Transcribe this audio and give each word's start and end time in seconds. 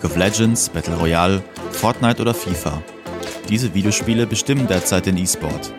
League 0.00 0.12
of 0.12 0.16
Legends, 0.16 0.70
Battle 0.70 0.96
Royale, 0.96 1.42
Fortnite 1.72 2.22
oder 2.22 2.32
FIFA. 2.32 2.82
Diese 3.50 3.74
Videospiele 3.74 4.26
bestimmen 4.26 4.66
derzeit 4.66 5.04
den 5.04 5.18
E-Sport. 5.18 5.74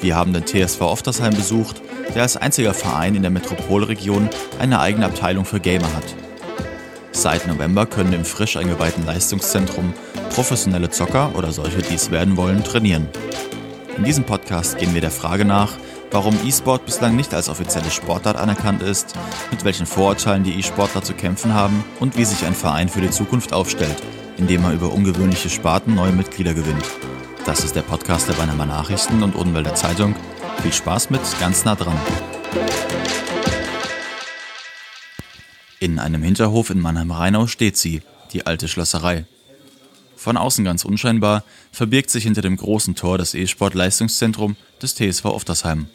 Wir 0.00 0.14
haben 0.14 0.32
den 0.32 0.46
TSV 0.46 0.80
Oftersheim 0.82 1.34
besucht, 1.34 1.82
der 2.14 2.22
als 2.22 2.36
einziger 2.36 2.72
Verein 2.72 3.16
in 3.16 3.22
der 3.22 3.32
Metropolregion 3.32 4.28
eine 4.60 4.78
eigene 4.78 5.06
Abteilung 5.06 5.44
für 5.44 5.58
Gamer 5.58 5.92
hat. 5.92 6.14
Seit 7.10 7.48
November 7.48 7.86
können 7.86 8.12
im 8.12 8.24
frisch 8.24 8.56
eingeweihten 8.56 9.04
Leistungszentrum 9.04 9.92
professionelle 10.30 10.90
Zocker 10.90 11.32
oder 11.34 11.50
solche, 11.50 11.82
die 11.82 11.96
es 11.96 12.12
werden 12.12 12.36
wollen, 12.36 12.62
trainieren. 12.62 13.08
In 13.96 14.04
diesem 14.04 14.22
Podcast 14.22 14.78
gehen 14.78 14.94
wir 14.94 15.00
der 15.00 15.10
Frage 15.10 15.44
nach, 15.44 15.72
warum 16.10 16.38
E-Sport 16.44 16.86
bislang 16.86 17.16
nicht 17.16 17.34
als 17.34 17.48
offizielle 17.48 17.90
Sportart 17.90 18.36
anerkannt 18.36 18.82
ist, 18.82 19.14
mit 19.50 19.64
welchen 19.64 19.86
Vorurteilen 19.86 20.44
die 20.44 20.58
E-Sportler 20.58 21.02
zu 21.02 21.14
kämpfen 21.14 21.54
haben 21.54 21.84
und 22.00 22.16
wie 22.16 22.24
sich 22.24 22.44
ein 22.44 22.54
Verein 22.54 22.88
für 22.88 23.00
die 23.00 23.10
Zukunft 23.10 23.52
aufstellt, 23.52 23.96
indem 24.36 24.64
er 24.64 24.72
über 24.72 24.92
ungewöhnliche 24.92 25.50
Sparten 25.50 25.94
neue 25.94 26.12
Mitglieder 26.12 26.54
gewinnt. 26.54 26.84
Das 27.44 27.64
ist 27.64 27.76
der 27.76 27.82
Podcast 27.82 28.28
der 28.28 28.34
Beinheimer 28.34 28.66
Nachrichten 28.66 29.22
und 29.22 29.36
Odenwälder 29.36 29.74
Zeitung. 29.74 30.14
Viel 30.62 30.72
Spaß 30.72 31.10
mit 31.10 31.20
ganz 31.40 31.64
nah 31.64 31.74
dran. 31.74 31.98
In 35.80 35.98
einem 35.98 36.22
Hinterhof 36.22 36.70
in 36.70 36.80
Mannheim-Rheinau 36.80 37.46
steht 37.46 37.76
sie, 37.76 38.02
die 38.32 38.46
alte 38.46 38.66
Schlosserei. 38.66 39.24
Von 40.18 40.36
außen 40.36 40.64
ganz 40.64 40.84
unscheinbar 40.84 41.44
verbirgt 41.70 42.10
sich 42.10 42.24
hinter 42.24 42.42
dem 42.42 42.56
großen 42.56 42.96
Tor 42.96 43.18
das 43.18 43.34
E-Sport-Leistungszentrum 43.34 44.56
des 44.82 44.96
TSV 44.96 45.26
Oftersheim. 45.26 45.86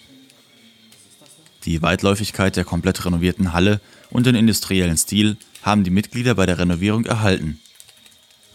Die 1.65 1.81
Weitläufigkeit 1.81 2.55
der 2.55 2.63
komplett 2.63 3.03
renovierten 3.05 3.51
Halle 3.51 3.81
und 4.11 4.25
den 4.25 4.35
industriellen 4.35 4.95
Stil 4.95 5.35
haben 5.61 5.83
die 5.83 5.89
Mitglieder 5.89 6.35
bei 6.35 6.45
der 6.45 6.57
Renovierung 6.57 7.05
erhalten. 7.05 7.59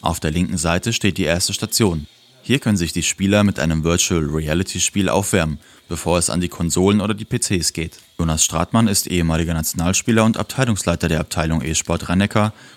Auf 0.00 0.20
der 0.20 0.30
linken 0.30 0.56
Seite 0.56 0.94
steht 0.94 1.18
die 1.18 1.24
erste 1.24 1.52
Station, 1.52 2.06
hier 2.48 2.60
können 2.60 2.78
sich 2.78 2.94
die 2.94 3.02
Spieler 3.02 3.44
mit 3.44 3.58
einem 3.60 3.84
Virtual 3.84 4.24
Reality 4.24 4.80
Spiel 4.80 5.10
aufwärmen, 5.10 5.58
bevor 5.86 6.16
es 6.16 6.30
an 6.30 6.40
die 6.40 6.48
Konsolen 6.48 7.02
oder 7.02 7.12
die 7.12 7.26
PCs 7.26 7.74
geht. 7.74 7.98
Jonas 8.18 8.42
Stratmann 8.42 8.88
ist 8.88 9.06
ehemaliger 9.06 9.52
Nationalspieler 9.52 10.24
und 10.24 10.38
Abteilungsleiter 10.38 11.08
der 11.08 11.20
Abteilung 11.20 11.60
E-Sport 11.60 12.08
rhein 12.08 12.26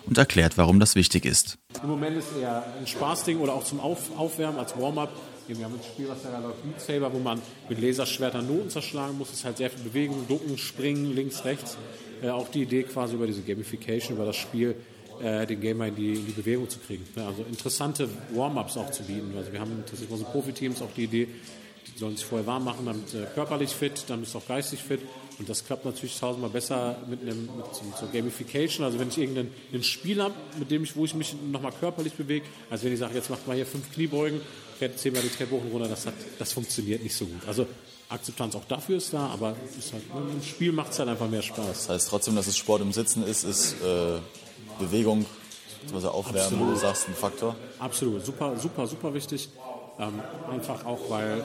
und 0.05 0.17
erklärt, 0.17 0.57
warum 0.57 0.81
das 0.81 0.95
wichtig 0.95 1.23
ist. 1.23 1.57
Im 1.81 1.87
Moment 1.87 2.17
ist 2.17 2.27
eher 2.37 2.65
ein 2.77 2.85
Spaßding 2.85 3.39
oder 3.39 3.53
auch 3.53 3.63
zum 3.63 3.79
Auf 3.79 4.11
Aufwärmen 4.17 4.59
als 4.59 4.77
Warm-up. 4.77 5.13
Wir 5.47 5.63
haben 5.63 5.75
ein 5.75 5.83
Spiel, 5.93 6.09
was 6.09 6.21
da 6.21 6.37
läuft, 6.37 6.63
Beat 6.63 6.81
Saber, 6.81 7.13
wo 7.13 7.19
man 7.19 7.41
mit 7.69 7.79
Laserschwertern 7.79 8.45
Noten 8.45 8.69
zerschlagen 8.69 9.17
muss. 9.17 9.29
Es 9.29 9.35
ist 9.35 9.45
halt 9.45 9.55
sehr 9.55 9.69
viel 9.69 9.85
Bewegung, 9.85 10.27
ducken, 10.27 10.57
springen, 10.57 11.15
links, 11.15 11.45
rechts. 11.45 11.77
Äh, 12.21 12.29
auch 12.29 12.49
die 12.49 12.63
Idee 12.63 12.83
quasi 12.83 13.15
über 13.15 13.25
diese 13.25 13.41
Gamification, 13.41 14.17
über 14.17 14.25
das 14.25 14.35
Spiel 14.35 14.75
äh, 15.21 15.45
den 15.45 15.61
Gamer 15.61 15.87
in 15.87 15.95
die, 15.95 16.13
in 16.13 16.25
die 16.25 16.31
Bewegung 16.31 16.69
zu 16.69 16.79
kriegen. 16.79 17.05
Ja, 17.15 17.27
also 17.27 17.43
interessante 17.43 18.09
Warm-ups 18.33 18.77
auch 18.77 18.91
zu 18.91 19.03
bieten. 19.03 19.33
Also 19.35 19.51
wir 19.51 19.59
haben 19.59 19.83
tatsächlich 19.85 20.11
unsere 20.11 20.31
Profiteams 20.31 20.81
auch 20.81 20.91
die 20.95 21.03
Idee, 21.03 21.27
die 21.87 21.99
sollen 21.99 22.15
sich 22.15 22.25
vorher 22.25 22.47
warm 22.47 22.63
machen, 22.63 22.85
damit 22.85 23.13
äh, 23.13 23.25
körperlich 23.33 23.71
fit, 23.71 24.03
dann 24.07 24.23
ist 24.23 24.35
auch 24.35 24.47
geistig 24.47 24.81
fit. 24.81 25.01
Und 25.39 25.49
das 25.49 25.65
klappt 25.65 25.85
natürlich 25.85 26.19
tausendmal 26.19 26.51
besser 26.51 26.97
mit 27.09 27.21
einem 27.21 27.49
mit 27.57 27.65
so, 27.73 27.83
so 27.99 28.07
Gamification. 28.11 28.85
Also 28.85 28.99
wenn 28.99 29.09
ich 29.09 29.17
irgendein 29.17 29.83
Spiel 29.83 30.21
habe, 30.21 30.35
mit 30.59 30.69
dem 30.69 30.83
ich, 30.83 30.95
wo 30.95 31.05
ich 31.05 31.15
mich 31.15 31.35
nochmal 31.51 31.71
körperlich 31.71 32.13
bewege, 32.13 32.45
als 32.69 32.83
wenn 32.83 32.93
ich 32.93 32.99
sage, 32.99 33.15
jetzt 33.15 33.29
macht 33.29 33.47
mal 33.47 33.55
hier 33.55 33.65
fünf 33.65 33.91
Kniebeugen, 33.91 34.39
fährt 34.77 34.99
zehnmal 34.99 35.23
die 35.23 35.29
Treppe 35.29 35.55
hoch 35.55 35.63
und 35.63 35.71
runter, 35.71 35.87
das, 35.87 36.05
hat, 36.05 36.13
das 36.37 36.53
funktioniert 36.53 37.01
nicht 37.01 37.15
so 37.15 37.25
gut. 37.25 37.47
Also 37.47 37.65
Akzeptanz 38.09 38.55
auch 38.55 38.65
dafür 38.65 38.97
ist 38.97 39.13
da, 39.13 39.27
aber 39.27 39.55
ist 39.77 39.93
halt, 39.93 40.03
im 40.13 40.43
Spiel 40.43 40.71
macht 40.71 40.91
es 40.91 40.99
halt 40.99 41.09
einfach 41.09 41.29
mehr 41.29 41.41
Spaß. 41.41 41.65
Das 41.65 41.89
heißt 41.89 42.09
trotzdem, 42.09 42.35
dass 42.35 42.47
es 42.47 42.57
Sport 42.57 42.81
im 42.81 42.91
Sitzen 42.91 43.25
ist, 43.25 43.43
ist 43.43 43.75
äh, 43.81 44.19
Bewegung, 44.79 45.25
also 45.93 46.09
Aufwärmen, 46.09 46.41
Absolut. 46.41 46.75
du 46.75 46.79
sagst, 46.79 47.07
ein 47.07 47.15
Faktor. 47.15 47.55
Absolut, 47.79 48.25
super, 48.25 48.57
super, 48.57 48.87
super 48.87 49.13
wichtig. 49.13 49.49
Ähm, 49.99 50.21
einfach 50.49 50.85
auch, 50.85 51.09
weil 51.09 51.43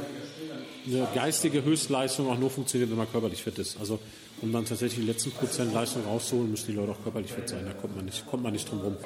eine 0.87 1.09
geistige 1.15 1.65
Höchstleistung 1.65 2.31
auch 2.31 2.39
nur 2.39 2.51
funktioniert, 2.51 2.91
wenn 2.91 2.99
man 2.99 3.11
körperlich 3.11 3.43
fit 3.43 3.59
ist. 3.59 3.79
Also 3.79 3.99
um 4.43 4.53
dann 4.53 4.65
tatsächlich 4.67 5.01
die 5.01 5.11
letzten 5.11 5.31
Prozent 5.31 5.73
Leistung 5.73 6.05
rauszuholen, 6.05 6.51
müssen 6.51 6.67
die 6.67 6.73
Leute 6.73 6.93
auch 6.93 7.03
körperlich 7.03 7.33
fit 7.33 7.49
sein. 7.49 7.65
Da 7.65 7.73
kommt 7.73 7.97
man 7.97 8.05
nicht, 8.05 8.27
kommt 8.27 8.43
man 8.43 8.53
nicht 8.53 8.71
drum 8.71 8.81
rum. 8.81 8.97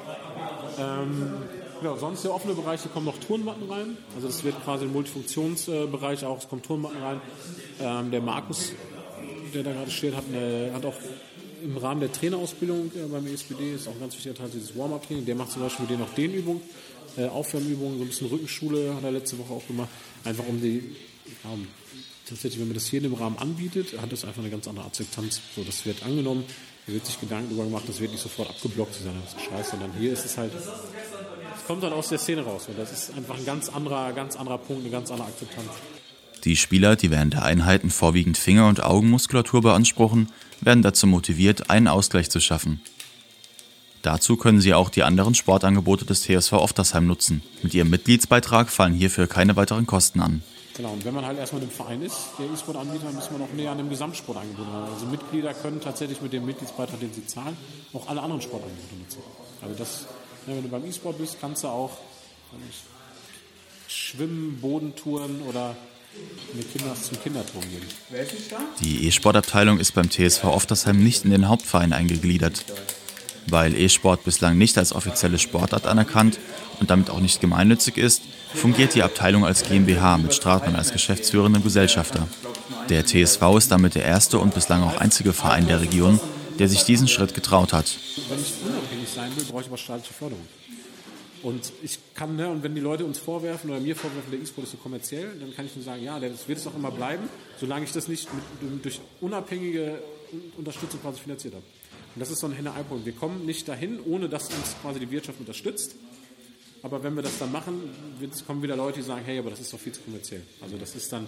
Ähm, 0.77 1.33
genau, 1.79 1.97
sonst 1.97 2.23
der 2.23 2.33
offene 2.33 2.53
Bereich, 2.53 2.81
hier 2.81 2.91
kommen 2.91 3.05
noch 3.05 3.17
Turnmatten 3.17 3.69
rein. 3.69 3.97
Also 4.15 4.27
das 4.27 4.43
wird 4.43 4.61
quasi 4.63 4.85
ein 4.85 4.91
Multifunktionsbereich 4.91 6.25
auch, 6.25 6.39
es 6.39 6.49
kommen 6.49 6.61
Turnmatten 6.61 7.01
rein. 7.01 7.21
Ähm, 7.81 8.11
der 8.11 8.21
Markus, 8.21 8.73
der 9.53 9.63
da 9.63 9.71
gerade 9.71 9.91
steht, 9.91 10.15
hat, 10.15 10.25
eine, 10.29 10.71
hat 10.73 10.85
auch 10.85 10.95
im 11.63 11.77
Rahmen 11.77 12.01
der 12.01 12.11
Trainerausbildung 12.11 12.91
äh, 12.95 13.07
beim 13.11 13.25
ESPD 13.27 13.75
ist 13.75 13.87
auch 13.87 13.93
ein 13.93 13.99
ganz 13.99 14.15
wichtiger 14.15 14.35
Teil 14.35 14.49
dieses 14.53 14.77
Warm-Up-Training. 14.77 15.25
Der 15.25 15.35
macht 15.35 15.51
zum 15.51 15.61
Beispiel 15.61 15.83
mit 15.83 15.91
denen 15.91 16.03
auch 16.03 16.13
Dehnübungen, 16.13 16.61
äh, 17.17 17.25
Aufwärmübungen, 17.25 17.97
so 17.97 18.03
ein 18.03 18.07
bisschen 18.07 18.27
Rückenschule 18.27 18.95
hat 18.95 19.03
er 19.03 19.11
letzte 19.11 19.37
Woche 19.37 19.53
auch 19.53 19.67
gemacht. 19.67 19.89
Einfach 20.23 20.45
um 20.47 20.61
die, 20.61 20.95
ja, 21.43 21.49
tatsächlich, 22.27 22.59
wenn 22.59 22.67
man 22.67 22.75
das 22.75 22.87
hier 22.87 22.97
in 22.97 23.03
dem 23.03 23.13
Rahmen 23.13 23.37
anbietet, 23.37 23.99
hat 24.01 24.11
das 24.11 24.25
einfach 24.25 24.41
eine 24.41 24.49
ganz 24.49 24.67
andere 24.67 24.85
Akzeptanz. 24.85 25.41
So, 25.55 25.63
das 25.63 25.85
wird 25.85 26.03
angenommen, 26.03 26.43
hier 26.85 26.95
wird 26.95 27.05
sich 27.05 27.19
Gedanken 27.19 27.49
darüber 27.49 27.65
gemacht, 27.65 27.83
das 27.87 27.99
wird 27.99 28.11
nicht 28.11 28.23
sofort 28.23 28.49
abgeblockt 28.49 28.95
zu 28.95 29.03
das 29.03 29.33
ist 29.33 29.49
scheiße, 29.49 29.71
sondern 29.71 29.91
hier 29.99 30.13
ist 30.13 30.25
es 30.25 30.37
halt, 30.37 30.51
es 30.53 31.65
kommt 31.67 31.83
dann 31.83 31.93
aus 31.93 32.09
der 32.09 32.17
Szene 32.17 32.43
raus. 32.43 32.67
Und 32.67 32.79
das 32.79 32.91
ist 32.91 33.13
einfach 33.15 33.37
ein 33.37 33.45
ganz 33.45 33.69
anderer, 33.69 34.13
ganz 34.13 34.35
anderer 34.35 34.57
Punkt, 34.57 34.81
eine 34.81 34.91
ganz 34.91 35.11
andere 35.11 35.27
Akzeptanz. 35.27 35.69
Die 36.43 36.55
Spieler, 36.55 36.95
die 36.95 37.11
während 37.11 37.33
der 37.33 37.43
Einheiten 37.43 37.91
vorwiegend 37.91 38.37
Finger- 38.37 38.67
und 38.67 38.81
Augenmuskulatur 38.83 39.61
beanspruchen, 39.61 40.29
werden 40.61 40.83
dazu 40.83 41.07
motiviert, 41.07 41.69
einen 41.69 41.87
Ausgleich 41.87 42.29
zu 42.29 42.39
schaffen. 42.39 42.81
Dazu 44.01 44.35
können 44.35 44.61
sie 44.61 44.73
auch 44.73 44.89
die 44.89 45.03
anderen 45.03 45.35
Sportangebote 45.35 46.05
des 46.05 46.23
TSV 46.23 46.53
Oftersheim 46.53 47.05
nutzen. 47.05 47.43
Mit 47.61 47.73
ihrem 47.73 47.89
Mitgliedsbeitrag 47.89 48.69
fallen 48.69 48.93
hierfür 48.93 49.27
keine 49.27 49.55
weiteren 49.55 49.85
Kosten 49.85 50.21
an. 50.21 50.41
Genau, 50.75 50.93
und 50.93 51.05
wenn 51.05 51.13
man 51.13 51.25
halt 51.25 51.37
erstmal 51.37 51.61
im 51.61 51.69
Verein 51.69 52.01
ist, 52.01 52.17
der 52.39 52.45
E-Sport 52.47 52.77
anbieter, 52.77 53.05
dann 53.05 53.17
ist 53.17 53.31
man 53.31 53.41
auch 53.41 53.53
näher 53.53 53.71
an 53.71 53.77
dem 53.77 53.89
Gesamtsportangebot. 53.89 54.65
Also 54.91 55.05
Mitglieder 55.05 55.53
können 55.53 55.81
tatsächlich 55.81 56.21
mit 56.21 56.33
dem 56.33 56.45
Mitgliedsbeitrag, 56.45 56.99
den 56.99 57.13
sie 57.13 57.25
zahlen, 57.27 57.55
auch 57.93 58.07
alle 58.07 58.21
anderen 58.21 58.41
Sportangebote 58.41 58.95
nutzen. 58.95 59.19
Also 59.61 59.75
das, 59.75 60.05
wenn 60.45 60.63
du 60.63 60.69
beim 60.69 60.85
E-Sport 60.85 61.17
bist, 61.17 61.37
kannst 61.39 61.63
du 61.63 61.67
auch 61.67 61.91
Schwimmen, 63.87 64.59
Bodentouren 64.61 65.41
oder 65.41 65.75
mit 66.53 66.71
Kinder 66.71 66.95
zum 66.95 67.21
Kinderturm 67.21 67.63
gehen. 67.63 67.85
Die 68.81 69.07
E-Sport-Abteilung 69.07 69.79
ist 69.79 69.93
beim 69.93 70.09
TSV 70.09 70.43
Oftersheim 70.45 71.01
nicht 71.01 71.25
in 71.25 71.31
den 71.31 71.47
Hauptverein 71.47 71.93
eingegliedert. 71.93 72.65
Weil 73.47 73.75
E-Sport 73.75 74.23
bislang 74.23 74.57
nicht 74.57 74.77
als 74.77 74.93
offizielle 74.93 75.39
Sportart 75.39 75.87
anerkannt 75.87 76.39
und 76.79 76.89
damit 76.89 77.09
auch 77.09 77.19
nicht 77.19 77.41
gemeinnützig 77.41 77.97
ist, 77.97 78.21
fungiert 78.53 78.95
die 78.95 79.03
Abteilung 79.03 79.45
als 79.45 79.63
GmbH 79.63 80.17
mit 80.17 80.33
Stratmann 80.33 80.75
als 80.75 80.91
geschäftsführendem 80.91 81.63
Gesellschafter. 81.63 82.27
Der 82.89 83.05
TSV 83.05 83.41
ist 83.57 83.71
damit 83.71 83.95
der 83.95 84.05
erste 84.05 84.37
und 84.39 84.53
bislang 84.53 84.83
auch 84.83 84.97
einzige 84.97 85.33
Verein 85.33 85.67
der 85.67 85.81
Region, 85.81 86.19
der 86.59 86.67
sich 86.67 86.83
diesen 86.83 87.07
Schritt 87.07 87.33
getraut 87.33 87.73
hat. 87.73 87.97
Wenn 88.29 88.39
ich 88.39 88.53
unabhängig 88.63 89.09
sein 89.09 89.35
will, 89.35 89.45
brauche 89.45 89.61
ich 89.61 89.67
aber 89.67 89.77
staatliche 89.77 90.13
Förderung. 90.13 90.45
Und 91.43 91.71
ich 91.81 91.97
kann, 92.13 92.35
ne, 92.35 92.49
und 92.49 92.61
wenn 92.63 92.75
die 92.75 92.81
Leute 92.81 93.03
uns 93.03 93.17
vorwerfen 93.17 93.69
oder 93.71 93.79
mir 93.79 93.95
vorwerfen, 93.95 94.31
der 94.31 94.39
E-Sport 94.39 94.65
ist 94.65 94.71
so 94.71 94.77
kommerziell, 94.77 95.31
dann 95.39 95.55
kann 95.55 95.65
ich 95.65 95.75
nur 95.75 95.83
sagen, 95.83 96.03
ja, 96.03 96.19
das 96.19 96.47
wird 96.47 96.59
es 96.59 96.67
auch 96.67 96.75
immer 96.75 96.91
bleiben, 96.91 97.27
solange 97.59 97.85
ich 97.85 97.91
das 97.91 98.07
nicht 98.07 98.29
mit, 98.33 98.85
durch 98.85 99.01
unabhängige 99.21 99.99
Unterstützung 100.57 101.01
quasi 101.01 101.19
finanziert 101.19 101.55
habe. 101.55 101.63
Und 102.13 102.19
das 102.19 102.29
ist 102.29 102.39
so 102.39 102.47
ein 102.47 102.53
Henne-Ei-Punkt. 102.53 103.05
Wir 103.05 103.13
kommen 103.13 103.45
nicht 103.45 103.67
dahin, 103.67 103.99
ohne 104.05 104.29
dass 104.29 104.45
uns 104.45 104.75
quasi 104.81 104.99
die 104.99 105.09
Wirtschaft 105.09 105.39
unterstützt. 105.39 105.95
Aber 106.83 107.03
wenn 107.03 107.15
wir 107.15 107.23
das 107.23 107.37
dann 107.39 107.51
machen, 107.51 107.89
kommen 108.45 108.61
wieder 108.61 108.75
Leute, 108.75 108.99
die 108.99 109.05
sagen, 109.05 109.21
hey, 109.25 109.39
aber 109.39 109.51
das 109.51 109.61
ist 109.61 109.71
doch 109.73 109.79
viel 109.79 109.93
zu 109.93 110.01
kommerziell. 110.01 110.41
Also 110.61 110.77
das 110.77 110.95
ist 110.95 111.11
dann, 111.11 111.27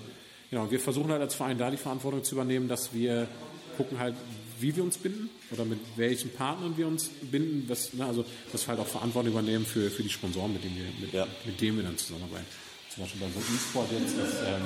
genau, 0.50 0.70
wir 0.70 0.80
versuchen 0.80 1.12
halt 1.12 1.22
als 1.22 1.36
Verein 1.36 1.58
da 1.58 1.72
die 1.72 1.78
Verantwortung 1.78 2.24
zu 2.24 2.36
übernehmen, 2.36 2.68
dass 2.68 2.94
wir 2.94 3.28
gucken 3.78 4.00
halt, 4.00 4.16
wie 4.64 4.76
wir 4.76 4.84
uns 4.84 4.98
binden 4.98 5.30
oder 5.52 5.66
mit 5.66 5.80
welchen 5.98 6.32
Partnern 6.32 6.76
wir 6.78 6.88
uns 6.88 7.10
binden, 7.30 7.66
was, 7.68 7.94
ne, 7.94 8.06
also 8.06 8.26
dass 8.52 8.66
wir 8.66 8.70
halt 8.70 8.80
auch 8.80 8.88
Verantwortung 8.88 9.34
übernehmen 9.34 9.66
für, 9.66 9.92
für 9.92 10.02
die 10.02 10.10
Sponsoren, 10.10 10.54
mit 10.54 10.64
denen 10.64 10.78
wir, 10.78 10.86
mit, 11.06 11.14
ja. 11.14 11.28
mit 11.46 11.60
denen 11.60 11.78
wir 11.78 11.84
dann 11.84 11.98
zusammenarbeiten. 11.98 12.48
Zum 12.90 13.04
Beispiel 13.04 13.22
bei 13.22 13.28
so 13.28 13.40
E-Sport 13.40 13.92
jetzt 13.92 14.18
ist 14.18 14.40
ähm, 14.46 14.62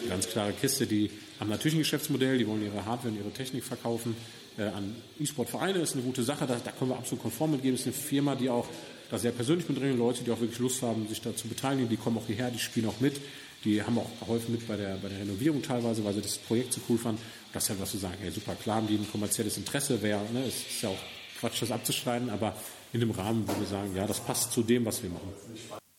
eine 0.00 0.08
ganz 0.08 0.28
klare 0.28 0.52
Kiste, 0.52 0.86
die 0.86 1.10
haben 1.38 1.50
natürlich 1.50 1.76
ein 1.76 1.80
Geschäftsmodell, 1.80 2.38
die 2.38 2.46
wollen 2.46 2.64
ihre 2.64 2.84
Hardware 2.84 3.12
und 3.12 3.18
ihre 3.18 3.30
Technik 3.30 3.62
verkaufen. 3.62 4.16
Äh, 4.58 4.62
an 4.64 4.96
E-Sport-Vereine 5.20 5.78
ist 5.78 5.94
eine 5.94 6.02
gute 6.02 6.24
Sache, 6.24 6.46
da, 6.46 6.56
da 6.62 6.72
können 6.72 6.90
wir 6.90 6.96
absolut 6.96 7.22
konform 7.22 7.52
mitgeben. 7.52 7.76
Ist 7.76 7.86
eine 7.86 7.92
Firma, 7.92 8.34
die 8.34 8.50
auch 8.50 8.66
da 9.10 9.18
sehr 9.18 9.32
persönlich 9.32 9.68
mit 9.68 9.78
drin, 9.78 9.96
Leute, 9.96 10.24
die 10.24 10.30
auch 10.30 10.40
wirklich 10.40 10.58
Lust 10.58 10.82
haben, 10.82 11.06
sich 11.08 11.20
da 11.20 11.34
zu 11.36 11.46
beteiligen, 11.46 11.88
die 11.88 11.96
kommen 11.96 12.18
auch 12.18 12.26
hierher, 12.26 12.50
die 12.50 12.58
spielen 12.58 12.88
auch 12.88 13.00
mit. 13.00 13.20
Die 13.64 13.82
haben 13.82 13.98
auch 13.98 14.08
geholfen 14.20 14.52
mit 14.52 14.66
bei 14.68 14.76
der, 14.76 14.96
bei 15.02 15.08
der 15.08 15.20
Renovierung 15.20 15.62
teilweise, 15.62 16.04
weil 16.04 16.14
sie 16.14 16.20
das 16.20 16.38
Projekt 16.38 16.72
so 16.72 16.80
cool 16.88 16.96
fanden. 16.96 17.20
Ist 17.58 17.70
halt 17.70 17.80
was 17.80 17.90
zu 17.90 17.98
sagen, 17.98 18.14
hey, 18.20 18.30
super, 18.30 18.54
klar 18.54 18.82
die 18.82 18.94
ein 18.94 19.10
kommerzielles 19.10 19.56
Interesse, 19.56 20.00
wäre, 20.00 20.20
ne, 20.32 20.44
es 20.44 20.54
ist 20.54 20.82
ja 20.82 20.88
auch 20.88 20.98
Quatsch, 21.40 21.62
das 21.62 21.70
abzuschneiden, 21.70 22.30
aber 22.30 22.54
in 22.92 23.00
dem 23.00 23.10
Rahmen 23.10 23.46
würde 23.46 23.62
ich 23.62 23.68
sagen, 23.68 23.94
ja, 23.94 24.06
das 24.06 24.20
passt 24.20 24.52
zu 24.52 24.62
dem, 24.62 24.84
was 24.84 25.02
wir 25.02 25.10
machen. 25.10 25.32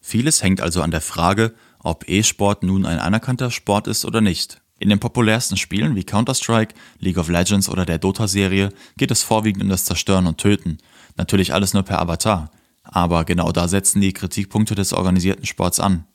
Vieles 0.01 0.41
hängt 0.41 0.61
also 0.61 0.81
an 0.81 0.91
der 0.91 1.01
Frage, 1.01 1.53
ob 1.83 2.07
E-Sport 2.07 2.63
nun 2.63 2.85
ein 2.85 2.99
anerkannter 2.99 3.51
Sport 3.51 3.87
ist 3.87 4.05
oder 4.05 4.21
nicht. 4.21 4.61
In 4.79 4.89
den 4.89 4.99
populärsten 4.99 5.57
Spielen 5.57 5.95
wie 5.95 6.05
Counter-Strike, 6.05 6.73
League 6.99 7.17
of 7.17 7.27
Legends 7.27 7.67
oder 7.67 7.85
der 7.85 7.97
Dota-Serie 7.97 8.69
geht 8.97 9.11
es 9.11 9.23
vorwiegend 9.23 9.61
um 9.61 9.69
das 9.69 9.83
Zerstören 9.83 10.25
und 10.25 10.37
Töten. 10.37 10.77
Natürlich 11.17 11.53
alles 11.53 11.73
nur 11.73 11.83
per 11.83 11.99
Avatar. 11.99 12.49
Aber 12.83 13.25
genau 13.25 13.51
da 13.51 13.67
setzen 13.67 13.99
die 14.01 14.13
Kritikpunkte 14.13 14.75
des 14.75 14.93
organisierten 14.93 15.45
Sports 15.45 15.81
an. 15.81 16.05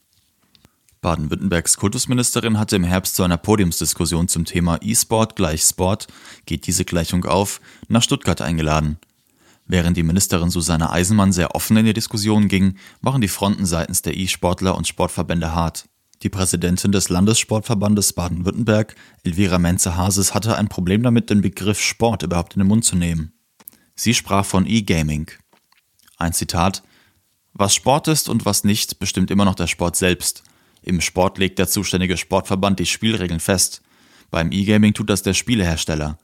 Baden-Württembergs 1.04 1.76
Kultusministerin 1.76 2.58
hatte 2.58 2.76
im 2.76 2.84
Herbst 2.84 3.14
zu 3.14 3.24
einer 3.24 3.36
Podiumsdiskussion 3.36 4.26
zum 4.26 4.46
Thema 4.46 4.78
E-Sport 4.80 5.36
gleich 5.36 5.60
Sport, 5.60 6.06
geht 6.46 6.66
diese 6.66 6.86
Gleichung 6.86 7.26
auf, 7.26 7.60
nach 7.88 8.02
Stuttgart 8.02 8.40
eingeladen. 8.40 8.96
Während 9.66 9.98
die 9.98 10.02
Ministerin 10.02 10.48
Susanne 10.48 10.88
Eisenmann 10.88 11.30
sehr 11.30 11.54
offen 11.54 11.76
in 11.76 11.84
die 11.84 11.92
Diskussion 11.92 12.48
ging, 12.48 12.78
waren 13.02 13.20
die 13.20 13.28
Fronten 13.28 13.66
seitens 13.66 14.00
der 14.00 14.16
E-Sportler 14.16 14.78
und 14.78 14.88
Sportverbände 14.88 15.54
hart. 15.54 15.90
Die 16.22 16.30
Präsidentin 16.30 16.90
des 16.90 17.10
Landessportverbandes 17.10 18.14
Baden-Württemberg, 18.14 18.94
Elvira 19.24 19.58
Menze-Hases, 19.58 20.32
hatte 20.32 20.56
ein 20.56 20.68
Problem 20.68 21.02
damit, 21.02 21.28
den 21.28 21.42
Begriff 21.42 21.82
Sport 21.82 22.22
überhaupt 22.22 22.54
in 22.54 22.60
den 22.60 22.68
Mund 22.68 22.86
zu 22.86 22.96
nehmen. 22.96 23.34
Sie 23.94 24.14
sprach 24.14 24.46
von 24.46 24.64
E-Gaming. 24.66 25.30
Ein 26.16 26.32
Zitat: 26.32 26.82
Was 27.52 27.74
Sport 27.74 28.08
ist 28.08 28.30
und 28.30 28.46
was 28.46 28.64
nicht, 28.64 28.98
bestimmt 29.00 29.30
immer 29.30 29.44
noch 29.44 29.54
der 29.54 29.66
Sport 29.66 29.96
selbst. 29.96 30.44
Im 30.86 31.00
Sport 31.00 31.38
legt 31.38 31.58
der 31.58 31.66
zuständige 31.66 32.18
Sportverband 32.18 32.78
die 32.78 32.84
Spielregeln 32.84 33.40
fest. 33.40 33.80
Beim 34.30 34.52
E-Gaming 34.52 34.92
tut 34.92 35.08
das 35.08 35.22
der 35.22 35.32
Spielehersteller. 35.32 36.18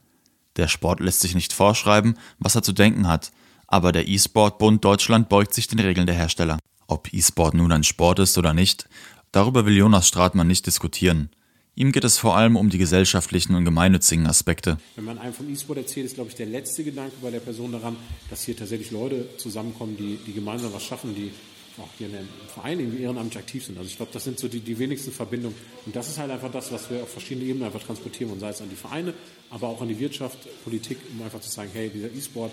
Der 0.57 0.69
Sport 0.69 1.01
lässt 1.01 1.21
sich 1.21 1.35
nicht 1.35 1.55
vorschreiben, 1.55 2.19
was 2.39 2.57
er 2.57 2.63
zu 2.63 2.73
denken 2.73 3.09
hat, 3.09 3.33
aber 3.67 3.91
der 3.91 4.07
E-Sport-Bund 4.07 4.85
Deutschland 4.85 5.31
beugt 5.31 5.55
sich 5.55 5.67
den 5.67 5.79
Regeln 5.79 6.07
der 6.07 6.15
Hersteller. 6.15 6.59
Ob 6.89 7.11
E-Sport 7.11 7.55
nun 7.55 7.73
ein 7.73 7.85
Sport 7.85 8.19
ist 8.19 8.37
oder 8.37 8.53
nicht, 8.53 8.87
darüber 9.33 9.65
will 9.65 9.77
Jonas 9.77 10.07
Stratmann 10.09 10.49
nicht 10.49 10.67
diskutieren. 10.67 11.31
Ihm 11.75 11.93
geht 11.93 12.05
es 12.05 12.19
vor 12.19 12.37
allem 12.37 12.57
um 12.57 12.69
die 12.69 12.77
gesellschaftlichen 12.77 13.55
und 13.55 13.65
gemeinnützigen 13.65 14.27
Aspekte. 14.27 14.77
Wenn 14.97 15.05
man 15.07 15.19
einem 15.19 15.33
vom 15.33 15.51
E-Sport 15.51 15.79
erzählt, 15.79 16.05
ist, 16.05 16.17
glaube 16.17 16.29
ich, 16.29 16.37
der 16.37 16.47
letzte 16.47 16.85
Gedanke 16.85 17.15
bei 17.23 17.31
der 17.31 17.41
Person 17.41 17.73
daran, 17.73 17.97
dass 18.29 18.43
hier 18.43 18.57
tatsächlich 18.57 18.91
Leute 18.91 19.27
zusammenkommen, 19.39 19.97
die, 19.97 20.19
die 20.27 20.35
gemeinsam 20.35 20.75
was 20.75 20.83
schaffen, 20.83 21.15
die 21.15 21.31
auch 21.79 21.89
hier 21.99 22.09
in 22.09 22.15
den 22.15 22.29
Vereinen 22.53 22.81
irgendwie 22.81 23.03
ehrenamtlich 23.03 23.39
aktiv 23.39 23.65
sind. 23.65 23.79
Also 23.79 23.89
ich 23.89 23.97
glaube, 23.97 24.13
das 24.13 24.25
sind 24.25 24.39
so 24.39 24.49
die, 24.49 24.61
die 24.61 24.79
wenigsten 24.79 25.13
Verbindungen. 25.13 25.57
Und 25.87 25.95
das 25.95 26.09
ist 26.09 26.19
halt 26.19 26.31
einfach 26.31 26.51
das, 26.51 26.73
was 26.73 26.91
wir 26.91 27.03
auf 27.03 27.11
verschiedenen 27.11 27.49
Ebenen 27.49 27.67
einfach 27.67 27.83
transportieren, 27.83 28.33
und 28.33 28.41
sei 28.41 28.51
es 28.51 28.61
an 28.61 28.71
die 28.71 28.77
Vereine, 28.77 29.15
aber 29.51 29.69
auch 29.69 29.81
an 29.81 29.89
die 29.89 29.99
Wirtschaft, 29.99 30.39
Politik, 30.65 30.99
um 31.13 31.23
einfach 31.23 31.41
zu 31.41 31.51
sagen, 31.51 31.71
hey, 31.73 31.91
dieser 31.91 32.13
E-Sport, 32.13 32.53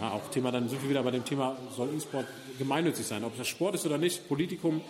ja, 0.00 0.10
auch 0.12 0.30
Thema, 0.30 0.50
dann 0.50 0.68
sind 0.68 0.82
wir 0.82 0.90
wieder 0.90 1.02
bei 1.02 1.10
dem 1.10 1.24
Thema, 1.24 1.56
soll 1.76 1.94
E-Sport 1.96 2.26
gemeinnützig 2.58 3.06
sein? 3.06 3.24
Ob 3.24 3.36
das 3.36 3.48
Sport 3.48 3.74
ist 3.76 3.86
oder 3.86 3.98
nicht, 3.98 4.28
Politikum, 4.28 4.80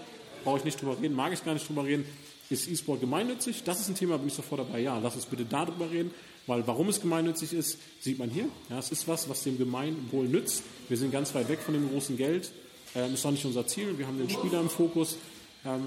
brauche 0.45 0.59
ich 0.59 0.65
nicht 0.65 0.81
drüber 0.81 0.97
reden, 1.01 1.15
mag 1.15 1.33
ich 1.33 1.45
gar 1.45 1.55
nicht 1.55 1.69
drüber 1.69 1.85
reden. 1.85 2.05
Ist 2.51 2.67
E-Sport 2.67 3.01
gemeinnützig? 3.01 3.63
Das 3.65 3.79
ist 3.81 3.89
ein 3.89 3.95
Thema, 3.95 4.17
bin 4.17 4.29
ich 4.29 4.35
sofort 4.35 4.61
dabei. 4.61 4.81
Ja, 4.81 4.99
lass 4.99 5.15
uns 5.15 5.27
bitte 5.27 5.45
darüber 5.45 5.91
reden, 5.91 6.13
weil 6.47 6.67
warum 6.67 6.89
es 6.89 7.01
gemeinnützig 7.01 7.53
ist, 7.53 7.79
sieht 8.01 8.19
man 8.19 8.31
hier. 8.31 8.49
Ja, 8.71 8.79
es 8.79 8.91
ist 8.91 9.07
was, 9.07 9.29
was 9.29 9.43
dem 9.43 9.59
Gemeinwohl 9.59 10.27
nützt. 10.27 10.63
Wir 10.89 10.97
sind 10.97 11.13
ganz 11.13 11.35
weit 11.35 11.51
weg 11.51 11.59
von 11.61 11.75
dem 11.75 11.91
großen 11.91 12.17
Geld. 12.17 12.51
Ähm, 12.95 13.15
ist 13.15 13.25
auch 13.27 13.31
nicht 13.31 13.45
unser 13.45 13.67
Ziel. 13.67 13.99
Wir 13.99 14.07
haben 14.07 14.19
den 14.19 14.31
Spieler 14.31 14.61
im 14.61 14.71
Fokus. 14.71 15.17
Ähm, 15.65 15.83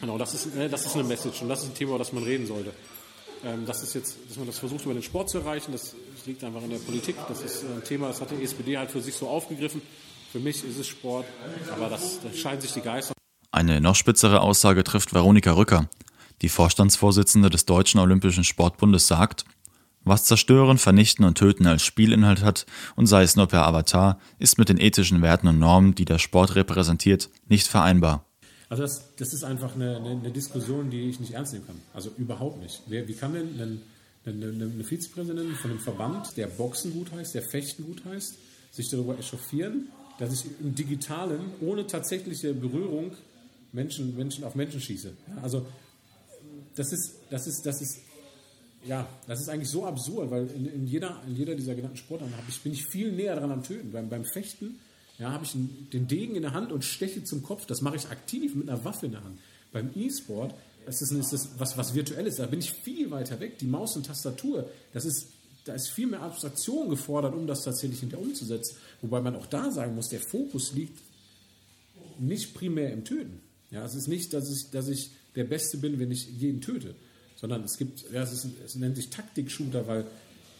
genau, 0.00 0.18
das 0.18 0.34
ist, 0.34 0.54
äh, 0.56 0.68
das 0.68 0.86
ist 0.86 0.94
eine 0.94 1.04
Message 1.04 1.42
und 1.42 1.48
das 1.48 1.62
ist 1.62 1.70
ein 1.70 1.74
Thema, 1.74 1.90
über 1.90 1.98
das 1.98 2.12
man 2.12 2.22
reden 2.22 2.46
sollte. 2.46 2.72
Ähm, 3.44 3.66
das 3.66 3.82
ist 3.82 3.94
jetzt, 3.94 4.16
dass 4.28 4.36
man 4.36 4.46
das 4.46 4.58
versucht, 4.58 4.84
über 4.84 4.94
den 4.94 5.02
Sport 5.02 5.30
zu 5.30 5.38
erreichen, 5.38 5.72
das, 5.72 5.94
das 6.14 6.26
liegt 6.26 6.42
einfach 6.44 6.62
in 6.62 6.70
der 6.70 6.78
Politik. 6.78 7.16
Das 7.28 7.42
ist 7.42 7.64
ein 7.64 7.84
Thema, 7.84 8.08
das 8.08 8.20
hat 8.20 8.30
die 8.30 8.42
SPD 8.42 8.78
halt 8.78 8.90
für 8.90 9.00
sich 9.00 9.14
so 9.14 9.28
aufgegriffen. 9.28 9.82
Für 10.32 10.40
mich 10.40 10.64
ist 10.64 10.78
es 10.78 10.88
Sport, 10.88 11.26
aber 11.70 11.88
das, 11.88 12.20
da 12.20 12.32
scheiden 12.32 12.60
sich 12.60 12.72
die 12.72 12.80
Geister. 12.80 13.14
Eine 13.52 13.80
noch 13.80 13.94
spitzere 13.94 14.40
Aussage 14.40 14.82
trifft 14.82 15.14
Veronika 15.14 15.52
Rücker. 15.52 15.88
Die 16.42 16.48
Vorstandsvorsitzende 16.48 17.50
des 17.50 17.66
Deutschen 17.66 18.00
Olympischen 18.00 18.42
Sportbundes 18.42 19.06
sagt, 19.06 19.44
was 20.04 20.24
Zerstören, 20.24 20.78
Vernichten 20.78 21.24
und 21.24 21.36
Töten 21.36 21.66
als 21.66 21.82
Spielinhalt 21.82 22.42
hat, 22.42 22.66
und 22.96 23.06
sei 23.06 23.22
es 23.22 23.36
nur 23.36 23.46
per 23.46 23.66
Avatar, 23.66 24.18
ist 24.38 24.58
mit 24.58 24.68
den 24.68 24.80
ethischen 24.80 25.22
Werten 25.22 25.48
und 25.48 25.58
Normen, 25.58 25.94
die 25.94 26.04
der 26.04 26.18
Sport 26.18 26.54
repräsentiert, 26.54 27.30
nicht 27.48 27.66
vereinbar. 27.66 28.24
Also 28.68 28.82
das, 28.82 29.14
das 29.16 29.32
ist 29.32 29.44
einfach 29.44 29.74
eine, 29.74 29.96
eine, 29.96 30.10
eine, 30.10 30.30
Diskussion, 30.30 30.90
die 30.90 31.08
ich 31.08 31.20
nicht 31.20 31.32
ernst 31.32 31.52
nehmen 31.52 31.66
kann. 31.66 31.80
Also 31.92 32.10
überhaupt 32.16 32.60
nicht. 32.60 32.82
Wer, 32.86 33.06
wie 33.06 33.14
kann 33.14 33.34
denn 33.34 33.82
eine, 34.26 34.46
eine, 34.46 34.84
Vizepräsidentin 34.84 35.54
von 35.54 35.70
einem 35.70 35.80
Verband, 35.80 36.36
der 36.36 36.46
Boxen 36.46 36.92
gut 36.92 37.12
heißt, 37.12 37.34
der 37.34 37.42
Fechten 37.42 37.84
gut 37.84 38.02
heißt, 38.04 38.36
sich 38.72 38.90
darüber 38.90 39.18
echauffieren, 39.18 39.88
dass 40.18 40.32
ich 40.32 40.46
im 40.60 40.74
Digitalen 40.74 41.40
ohne 41.60 41.86
tatsächliche 41.86 42.54
Berührung 42.54 43.12
Menschen, 43.72 44.16
Menschen 44.16 44.44
auf 44.44 44.54
Menschen 44.54 44.80
schieße? 44.80 45.12
Also 45.42 45.66
das 46.74 46.92
ist, 46.92 47.16
das 47.30 47.46
ist, 47.46 47.66
das 47.66 47.80
ist 47.80 47.98
ja, 48.86 49.08
das 49.26 49.40
ist 49.40 49.48
eigentlich 49.48 49.70
so 49.70 49.86
absurd, 49.86 50.30
weil 50.30 50.46
in, 50.48 50.66
in, 50.66 50.86
jeder, 50.86 51.20
in 51.26 51.36
jeder 51.36 51.54
dieser 51.54 51.74
genannten 51.74 51.96
Sportarten 51.96 52.34
ich, 52.48 52.60
bin 52.60 52.72
ich 52.72 52.84
viel 52.84 53.12
näher 53.12 53.36
dran 53.36 53.50
am 53.50 53.62
Töten. 53.62 53.92
Beim, 53.92 54.08
beim 54.08 54.24
Fechten 54.24 54.78
ja, 55.18 55.32
habe 55.32 55.44
ich 55.44 55.52
den 55.92 56.06
Degen 56.06 56.34
in 56.34 56.42
der 56.42 56.52
Hand 56.52 56.72
und 56.72 56.84
steche 56.84 57.24
zum 57.24 57.42
Kopf. 57.42 57.66
Das 57.66 57.80
mache 57.80 57.96
ich 57.96 58.08
aktiv 58.08 58.54
mit 58.54 58.68
einer 58.68 58.84
Waffe 58.84 59.06
in 59.06 59.12
der 59.12 59.24
Hand. 59.24 59.38
Beim 59.72 59.90
E-Sport 59.94 60.54
ist 60.86 61.00
das, 61.00 61.10
ist 61.10 61.32
das 61.32 61.48
was, 61.58 61.78
was 61.78 61.94
Virtuelles. 61.94 62.36
Da 62.36 62.46
bin 62.46 62.58
ich 62.58 62.72
viel 62.72 63.10
weiter 63.10 63.40
weg. 63.40 63.58
Die 63.58 63.66
Maus 63.66 63.96
und 63.96 64.06
Tastatur, 64.06 64.68
das 64.92 65.04
ist, 65.04 65.28
da 65.64 65.74
ist 65.74 65.88
viel 65.88 66.06
mehr 66.06 66.22
Abstraktion 66.22 66.90
gefordert, 66.90 67.34
um 67.34 67.46
das 67.46 67.64
tatsächlich 67.64 68.00
hinter 68.00 68.18
umzusetzen. 68.18 68.76
Wobei 69.00 69.20
man 69.20 69.36
auch 69.36 69.46
da 69.46 69.70
sagen 69.70 69.94
muss, 69.94 70.08
der 70.08 70.20
Fokus 70.20 70.72
liegt 70.72 71.00
nicht 72.18 72.54
primär 72.54 72.92
im 72.92 73.04
Töten. 73.04 73.40
Ja, 73.70 73.84
es 73.84 73.94
ist 73.94 74.08
nicht, 74.08 74.34
dass 74.34 74.50
ich, 74.50 74.70
dass 74.70 74.88
ich 74.88 75.10
der 75.34 75.44
Beste 75.44 75.78
bin, 75.78 75.98
wenn 75.98 76.10
ich 76.10 76.28
jeden 76.28 76.60
töte 76.60 76.94
sondern 77.36 77.64
es 77.64 77.76
gibt, 77.76 78.10
ja, 78.12 78.22
es, 78.22 78.32
ist, 78.32 78.46
es 78.64 78.74
nennt 78.76 78.96
sich 78.96 79.10
Taktik-Shooter, 79.10 79.86
weil 79.86 80.06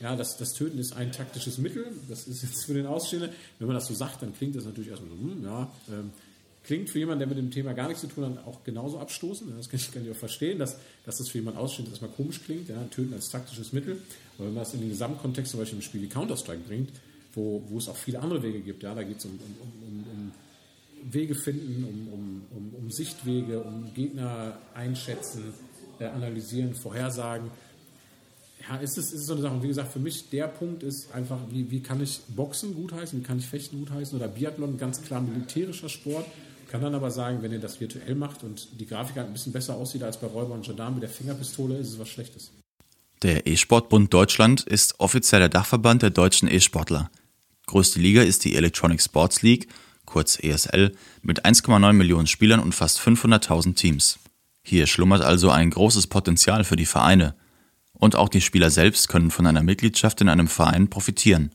ja, 0.00 0.16
das, 0.16 0.36
das 0.36 0.52
Töten 0.52 0.78
ist 0.78 0.92
ein 0.92 1.12
taktisches 1.12 1.58
Mittel. 1.58 1.86
Das 2.08 2.26
ist 2.26 2.42
jetzt 2.42 2.64
für 2.64 2.74
den 2.74 2.86
Ausstehenden. 2.86 3.30
Wenn 3.58 3.68
man 3.68 3.76
das 3.76 3.86
so 3.86 3.94
sagt, 3.94 4.22
dann 4.22 4.34
klingt 4.34 4.56
das 4.56 4.64
natürlich 4.64 4.90
erstmal 4.90 5.10
so, 5.10 5.16
hm, 5.16 5.44
ja, 5.44 5.72
ähm, 5.88 6.10
klingt 6.64 6.90
für 6.90 6.98
jemanden, 6.98 7.20
der 7.20 7.28
mit 7.28 7.38
dem 7.38 7.50
Thema 7.50 7.74
gar 7.74 7.88
nichts 7.88 8.00
zu 8.00 8.08
tun 8.08 8.24
hat, 8.24 8.46
auch 8.46 8.64
genauso 8.64 8.98
abstoßend. 8.98 9.52
Das 9.56 9.68
kann 9.68 9.78
ich, 9.78 9.92
kann 9.92 10.04
ich 10.04 10.10
auch 10.10 10.16
verstehen, 10.16 10.58
dass, 10.58 10.76
dass 11.04 11.18
das 11.18 11.28
für 11.28 11.38
jemanden 11.38 11.60
Ausstehenden 11.60 11.92
erstmal 11.92 12.10
komisch 12.10 12.40
klingt, 12.42 12.68
ja, 12.68 12.82
Töten 12.90 13.14
als 13.14 13.28
taktisches 13.30 13.72
Mittel. 13.72 14.00
Aber 14.36 14.48
wenn 14.48 14.54
man 14.54 14.64
das 14.64 14.74
in 14.74 14.80
den 14.80 14.88
Gesamtkontext 14.88 15.52
zum 15.52 15.60
Beispiel 15.60 15.78
im 15.78 15.82
Spiel 15.82 16.02
wie 16.02 16.08
Counter-Strike 16.08 16.62
bringt, 16.66 16.90
wo, 17.34 17.62
wo 17.68 17.78
es 17.78 17.88
auch 17.88 17.96
viele 17.96 18.20
andere 18.20 18.42
Wege 18.42 18.60
gibt, 18.60 18.82
ja, 18.82 18.94
da 18.94 19.02
geht 19.02 19.18
es 19.18 19.24
um, 19.24 19.32
um, 19.32 19.84
um, 19.86 20.04
um 20.10 20.32
Wege 21.12 21.34
finden, 21.34 21.84
um, 21.84 22.12
um, 22.12 22.42
um, 22.56 22.74
um 22.74 22.90
Sichtwege, 22.90 23.60
um 23.60 23.92
Gegner 23.92 24.58
einschätzen, 24.74 25.52
analysieren, 26.00 26.74
vorhersagen. 26.74 27.50
Ja, 28.68 28.76
ist 28.76 28.96
es, 28.96 29.12
ist 29.12 29.26
so 29.26 29.34
eine 29.34 29.42
Sache. 29.42 29.54
Und 29.54 29.62
wie 29.62 29.68
gesagt, 29.68 29.92
für 29.92 29.98
mich 29.98 30.30
der 30.30 30.48
Punkt 30.48 30.82
ist 30.82 31.12
einfach, 31.14 31.38
wie, 31.50 31.70
wie 31.70 31.80
kann 31.80 32.02
ich 32.02 32.20
Boxen 32.28 32.74
gutheißen, 32.74 33.20
wie 33.20 33.22
kann 33.22 33.38
ich 33.38 33.46
Fechten 33.46 33.78
gutheißen 33.78 34.18
oder 34.18 34.28
Biathlon, 34.28 34.78
ganz 34.78 35.02
klar 35.02 35.20
militärischer 35.20 35.88
Sport. 35.88 36.26
Kann 36.70 36.80
dann 36.80 36.94
aber 36.94 37.10
sagen, 37.10 37.42
wenn 37.42 37.52
ihr 37.52 37.60
das 37.60 37.80
virtuell 37.80 38.14
macht 38.14 38.42
und 38.42 38.80
die 38.80 38.86
Grafik 38.86 39.16
halt 39.16 39.28
ein 39.28 39.32
bisschen 39.32 39.52
besser 39.52 39.74
aussieht 39.74 40.02
als 40.02 40.18
bei 40.18 40.26
Räuber 40.26 40.54
und 40.54 40.64
Gendarmen 40.64 40.94
mit 40.94 41.02
der 41.02 41.10
Fingerpistole, 41.10 41.76
ist 41.76 41.88
es 41.88 41.98
was 41.98 42.08
Schlechtes. 42.08 42.50
Der 43.22 43.46
E-Sportbund 43.46 44.12
Deutschland 44.12 44.62
ist 44.62 44.98
offizieller 44.98 45.48
Dachverband 45.48 46.02
der 46.02 46.10
deutschen 46.10 46.50
E-Sportler. 46.50 47.10
Größte 47.66 47.98
Liga 47.98 48.22
ist 48.22 48.44
die 48.44 48.56
Electronic 48.56 49.00
Sports 49.00 49.42
League, 49.42 49.68
kurz 50.04 50.38
ESL, 50.42 50.92
mit 51.22 51.46
1,9 51.46 51.92
Millionen 51.92 52.26
Spielern 52.26 52.60
und 52.60 52.74
fast 52.74 53.00
500.000 53.00 53.74
Teams. 53.74 54.18
Hier 54.64 54.86
schlummert 54.86 55.20
also 55.20 55.50
ein 55.50 55.70
großes 55.70 56.06
Potenzial 56.06 56.64
für 56.64 56.76
die 56.76 56.86
Vereine. 56.86 57.34
Und 57.92 58.16
auch 58.16 58.28
die 58.28 58.40
Spieler 58.40 58.70
selbst 58.70 59.08
können 59.08 59.30
von 59.30 59.46
einer 59.46 59.62
Mitgliedschaft 59.62 60.20
in 60.22 60.28
einem 60.28 60.48
Verein 60.48 60.88
profitieren. 60.88 61.50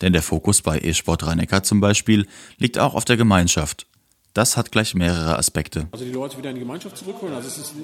Denn 0.00 0.12
der 0.12 0.22
Fokus 0.22 0.62
bei 0.62 0.78
eSport 0.78 1.26
Rhein-Neckar 1.26 1.62
zum 1.62 1.80
Beispiel 1.80 2.26
liegt 2.56 2.78
auch 2.78 2.94
auf 2.94 3.04
der 3.04 3.16
Gemeinschaft 3.16 3.86
das 4.36 4.58
hat 4.58 4.70
gleich 4.70 4.94
mehrere 4.94 5.38
Aspekte. 5.38 5.88
Also 5.92 6.04
die 6.04 6.12
Leute 6.12 6.36
wieder 6.36 6.50
in 6.50 6.56
die 6.56 6.60
Gemeinschaft 6.60 6.98
zurückholen. 6.98 7.34
Also 7.34 7.48
es 7.48 7.56
ist, 7.56 7.74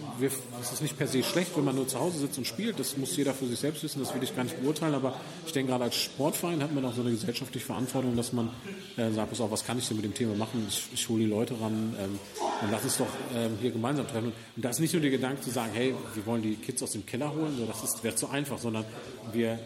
es 0.60 0.72
ist 0.72 0.82
nicht 0.82 0.98
per 0.98 1.06
se 1.06 1.22
schlecht, 1.22 1.56
wenn 1.56 1.64
man 1.64 1.74
nur 1.74 1.88
zu 1.88 1.98
Hause 1.98 2.18
sitzt 2.18 2.36
und 2.36 2.46
spielt. 2.46 2.78
Das 2.78 2.98
muss 2.98 3.16
jeder 3.16 3.32
für 3.32 3.46
sich 3.46 3.58
selbst 3.58 3.82
wissen. 3.82 4.00
Das 4.00 4.14
will 4.14 4.22
ich 4.22 4.36
gar 4.36 4.44
nicht 4.44 4.60
beurteilen. 4.60 4.94
Aber 4.94 5.14
ich 5.46 5.52
denke, 5.52 5.70
gerade 5.70 5.84
als 5.84 5.96
Sportverein 5.96 6.62
hat 6.62 6.74
man 6.74 6.84
auch 6.84 6.92
so 6.92 7.00
eine 7.00 7.10
gesellschaftliche 7.10 7.64
Verantwortung, 7.64 8.16
dass 8.16 8.34
man 8.34 8.50
äh, 8.98 9.10
sagt, 9.12 9.30
pass 9.30 9.40
auf, 9.40 9.50
was 9.50 9.64
kann 9.64 9.78
ich 9.78 9.88
denn 9.88 9.96
mit 9.96 10.04
dem 10.04 10.12
Thema 10.12 10.34
machen? 10.34 10.66
Ich, 10.68 10.88
ich 10.92 11.08
hole 11.08 11.24
die 11.24 11.30
Leute 11.30 11.58
ran 11.58 11.96
ähm, 11.98 12.18
und 12.60 12.70
lass 12.70 12.84
uns 12.84 12.98
doch 12.98 13.06
ähm, 13.34 13.52
hier 13.58 13.70
gemeinsam 13.70 14.06
treffen. 14.06 14.32
Und 14.54 14.62
da 14.62 14.68
ist 14.68 14.80
nicht 14.80 14.92
nur 14.92 15.00
der 15.00 15.10
Gedanke 15.10 15.40
zu 15.40 15.50
sagen, 15.50 15.70
hey, 15.72 15.94
wir 16.14 16.26
wollen 16.26 16.42
die 16.42 16.56
Kids 16.56 16.82
aus 16.82 16.90
dem 16.90 17.06
Keller 17.06 17.32
holen. 17.32 17.56
So, 17.56 17.64
das 17.64 18.04
wäre 18.04 18.14
zu 18.14 18.28
einfach, 18.28 18.58
sondern 18.58 18.84
wir 19.32 19.58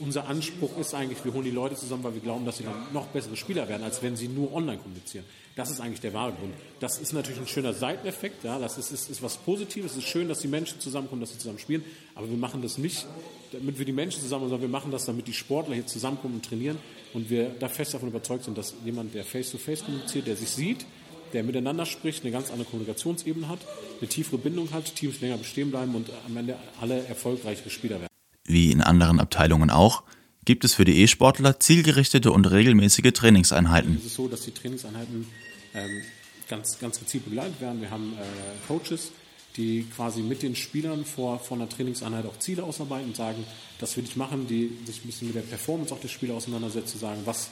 unser 0.00 0.26
Anspruch 0.26 0.76
ist 0.78 0.94
eigentlich, 0.94 1.24
wir 1.24 1.32
holen 1.32 1.44
die 1.44 1.50
Leute 1.50 1.76
zusammen, 1.76 2.02
weil 2.04 2.14
wir 2.14 2.20
glauben, 2.20 2.44
dass 2.44 2.56
sie 2.56 2.64
dann 2.64 2.92
noch 2.92 3.06
bessere 3.08 3.36
Spieler 3.36 3.68
werden, 3.68 3.82
als 3.82 4.02
wenn 4.02 4.16
sie 4.16 4.28
nur 4.28 4.52
online 4.52 4.78
kommunizieren. 4.78 5.24
Das 5.56 5.70
ist 5.70 5.80
eigentlich 5.80 6.00
der 6.00 6.14
wahre 6.14 6.32
Grund. 6.32 6.54
Das 6.80 6.98
ist 6.98 7.12
natürlich 7.12 7.40
ein 7.40 7.46
schöner 7.46 7.74
Seiteneffekt, 7.74 8.44
ja, 8.44 8.58
das 8.58 8.78
ist, 8.78 8.90
ist, 8.92 9.10
ist 9.10 9.22
was 9.22 9.36
Positives, 9.36 9.92
es 9.92 9.98
ist 9.98 10.08
schön, 10.08 10.28
dass 10.28 10.38
die 10.40 10.48
Menschen 10.48 10.80
zusammenkommen, 10.80 11.20
dass 11.20 11.32
sie 11.32 11.38
zusammen 11.38 11.58
spielen, 11.58 11.84
aber 12.14 12.28
wir 12.30 12.36
machen 12.36 12.62
das 12.62 12.78
nicht, 12.78 13.06
damit 13.52 13.78
wir 13.78 13.84
die 13.84 13.92
Menschen 13.92 14.22
zusammen, 14.22 14.44
sondern 14.44 14.62
wir 14.62 14.68
machen 14.68 14.90
das, 14.90 15.04
damit 15.04 15.26
die 15.26 15.32
Sportler 15.32 15.74
hier 15.74 15.86
zusammenkommen 15.86 16.36
und 16.36 16.44
trainieren 16.44 16.78
und 17.12 17.28
wir 17.28 17.50
da 17.58 17.68
fest 17.68 17.92
davon 17.94 18.08
überzeugt 18.08 18.44
sind, 18.44 18.56
dass 18.56 18.74
jemand, 18.84 19.14
der 19.14 19.24
face-to-face 19.24 19.80
-face 19.80 19.84
kommuniziert, 19.84 20.26
der 20.26 20.36
sich 20.36 20.50
sieht, 20.50 20.86
der 21.32 21.42
miteinander 21.42 21.86
spricht, 21.86 22.22
eine 22.24 22.32
ganz 22.32 22.50
andere 22.50 22.68
Kommunikationsebene 22.68 23.48
hat, 23.48 23.60
eine 24.00 24.08
tiefere 24.08 24.38
Bindung 24.38 24.70
hat, 24.72 24.94
Teams 24.94 25.20
länger 25.20 25.36
bestehen 25.36 25.70
bleiben 25.70 25.94
und 25.94 26.10
am 26.26 26.36
Ende 26.36 26.56
alle 26.80 27.04
erfolgreiche 27.06 27.70
Spieler 27.70 28.00
werden. 28.00 28.09
Wie 28.50 28.72
in 28.72 28.80
anderen 28.80 29.20
Abteilungen 29.20 29.70
auch, 29.70 30.02
gibt 30.44 30.64
es 30.64 30.74
für 30.74 30.84
die 30.84 31.02
E-Sportler 31.02 31.60
zielgerichtete 31.60 32.32
und 32.32 32.46
regelmäßige 32.46 33.12
Trainingseinheiten. 33.12 33.96
Es 33.96 34.06
ist 34.06 34.14
so, 34.14 34.26
dass 34.26 34.42
die 34.42 34.50
Trainingseinheiten 34.50 35.26
ähm, 35.74 36.02
ganz, 36.48 36.78
ganz 36.78 36.98
gezielt 36.98 37.26
begleitet 37.26 37.60
werden. 37.60 37.80
Wir 37.80 37.90
haben 37.90 38.14
äh, 38.14 38.66
Coaches, 38.66 39.12
die 39.56 39.86
quasi 39.94 40.22
mit 40.22 40.42
den 40.42 40.56
Spielern 40.56 41.04
vor, 41.04 41.38
vor 41.38 41.56
einer 41.56 41.68
Trainingseinheit 41.68 42.26
auch 42.26 42.38
Ziele 42.38 42.64
ausarbeiten 42.64 43.08
und 43.08 43.16
sagen, 43.16 43.44
das 43.78 43.96
will 43.96 44.04
ich 44.04 44.16
machen, 44.16 44.46
die 44.48 44.70
sich 44.84 45.04
ein 45.04 45.06
bisschen 45.06 45.28
mit 45.28 45.36
der 45.36 45.42
Performance 45.42 45.94
auch 45.94 46.00
der 46.00 46.08
Spieler 46.08 46.34
auseinandersetzen, 46.34 46.98
sagen, 46.98 47.20
was, 47.24 47.50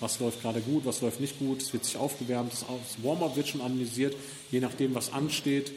was 0.00 0.20
läuft 0.20 0.40
gerade 0.40 0.60
gut, 0.60 0.86
was 0.86 1.00
läuft 1.00 1.20
nicht 1.20 1.38
gut, 1.38 1.62
es 1.62 1.72
wird 1.72 1.84
sich 1.84 1.96
aufgewärmt, 1.96 2.52
das 2.52 2.64
Warm-up 3.02 3.36
wird 3.36 3.48
schon 3.48 3.60
analysiert, 3.60 4.14
je 4.50 4.60
nachdem, 4.60 4.94
was 4.94 5.12
ansteht, 5.12 5.72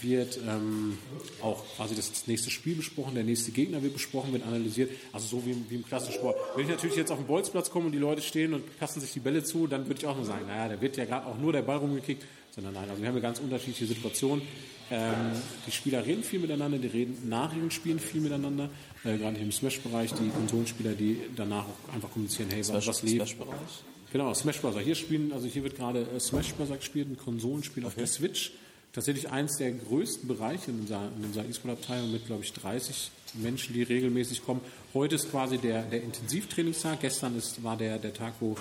wird 0.00 0.38
ähm, 0.46 0.98
auch 1.42 1.64
quasi 1.76 1.94
das 1.94 2.26
nächste 2.26 2.50
Spiel 2.50 2.74
besprochen, 2.74 3.14
der 3.14 3.24
nächste 3.24 3.52
Gegner 3.52 3.82
wird 3.82 3.92
besprochen, 3.92 4.32
wird 4.32 4.44
analysiert, 4.44 4.90
also 5.12 5.26
so 5.26 5.46
wie, 5.46 5.56
wie 5.68 5.76
im 5.76 5.84
klassischen 5.84 6.14
Sport. 6.14 6.36
Wenn 6.54 6.64
ich 6.64 6.70
natürlich 6.70 6.96
jetzt 6.96 7.12
auf 7.12 7.18
den 7.18 7.26
Bolzplatz 7.26 7.70
komme 7.70 7.86
und 7.86 7.92
die 7.92 7.98
Leute 7.98 8.20
stehen 8.20 8.54
und 8.54 8.78
passen 8.78 9.00
sich 9.00 9.12
die 9.12 9.20
Bälle 9.20 9.44
zu, 9.44 9.66
dann 9.66 9.86
würde 9.86 10.00
ich 10.00 10.06
auch 10.06 10.16
nur 10.16 10.24
sagen, 10.24 10.46
naja, 10.46 10.74
da 10.74 10.80
wird 10.80 10.96
ja 10.96 11.04
gerade 11.04 11.26
auch 11.26 11.38
nur 11.38 11.52
der 11.52 11.62
Ball 11.62 11.78
rumgekickt, 11.78 12.24
sondern 12.50 12.74
nein, 12.74 12.88
also 12.88 13.00
wir 13.00 13.08
haben 13.08 13.14
eine 13.14 13.22
ganz 13.22 13.38
unterschiedliche 13.38 13.86
Situation. 13.86 14.42
Ähm, 14.90 15.32
die 15.66 15.72
Spieler 15.72 16.04
reden 16.04 16.22
viel 16.22 16.40
miteinander, 16.40 16.78
die 16.78 16.88
reden 16.88 17.28
nach 17.28 17.54
ihren 17.54 17.70
Spielen 17.70 17.98
viel 17.98 18.20
miteinander, 18.20 18.70
äh, 19.04 19.16
gerade 19.16 19.38
im 19.38 19.52
Smash-Bereich, 19.52 20.12
die 20.14 20.28
Konsolenspieler, 20.30 20.92
die 20.92 21.20
danach 21.34 21.64
auch 21.64 21.94
einfach 21.94 22.10
kommunizieren, 22.10 22.50
hey, 22.50 22.62
Smash, 22.62 22.86
was 22.86 23.02
lebt. 23.02 23.16
Smash-Bereich? 23.16 23.84
Genau, 24.12 24.32
Smash 24.34 24.60
Bros. 24.60 24.78
Hier 24.78 24.94
spielen, 24.94 25.32
also 25.32 25.46
hier 25.46 25.62
wird 25.64 25.76
gerade 25.76 26.02
äh, 26.02 26.20
Smash 26.20 26.54
Bros. 26.54 26.68
gespielt, 26.70 27.10
ein 27.10 27.16
Konsolenspiel 27.16 27.84
okay. 27.84 27.88
auf 27.88 27.94
der 27.96 28.06
Switch 28.06 28.52
tatsächlich 28.96 29.30
eins 29.30 29.58
der 29.58 29.72
größten 29.72 30.26
Bereiche 30.26 30.70
in 30.70 30.80
unserer, 30.80 31.10
in 31.18 31.24
unserer 31.26 31.44
E-Sport-Abteilung 31.44 32.10
mit, 32.10 32.26
glaube 32.26 32.42
ich, 32.42 32.52
30 32.54 33.10
Menschen, 33.34 33.74
die 33.74 33.82
regelmäßig 33.82 34.42
kommen. 34.42 34.62
Heute 34.94 35.16
ist 35.16 35.30
quasi 35.30 35.58
der, 35.58 35.82
der 35.82 36.02
Intensivtrainingstag. 36.02 37.00
Gestern 37.02 37.36
ist, 37.36 37.62
war 37.62 37.76
der, 37.76 37.98
der 37.98 38.14
Tag, 38.14 38.32
wo, 38.40 38.56